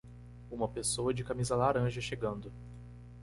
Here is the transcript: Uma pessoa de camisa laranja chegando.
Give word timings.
Uma 0.49 0.67
pessoa 0.67 1.13
de 1.13 1.23
camisa 1.23 1.55
laranja 1.55 2.01
chegando. 2.01 2.51